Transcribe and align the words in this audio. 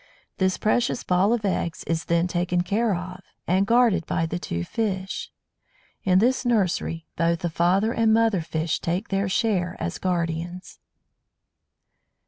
This 0.39 0.57
precious 0.57 1.03
ball 1.03 1.31
of 1.31 1.45
eggs 1.45 1.83
is 1.83 2.05
then 2.05 2.25
taken 2.25 2.61
care 2.63 2.95
of, 2.95 3.19
and 3.45 3.67
guarded 3.67 4.03
by 4.07 4.25
the 4.25 4.39
two 4.39 4.63
fish. 4.63 5.29
In 6.03 6.17
this 6.17 6.43
nursery 6.43 7.05
both 7.17 7.41
the 7.41 7.51
father 7.51 7.91
and 7.93 8.11
mother 8.11 8.41
fish 8.41 8.79
take 8.79 9.09
their 9.09 9.29
share 9.29 9.77
as 9.79 9.99
guardians. 9.99 10.79